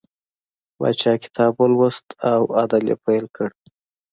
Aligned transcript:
پاچا 0.77 1.13
کتاب 1.23 1.53
ولوست 1.57 2.07
او 2.31 2.41
عدل 2.61 2.83
یې 2.89 2.95
پیل 3.05 3.25
کړ. 3.35 3.49